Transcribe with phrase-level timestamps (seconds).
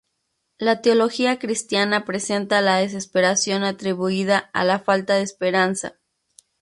[0.57, 5.99] La teología cristiana presenta la desesperación atribuida a la falta de esperanza.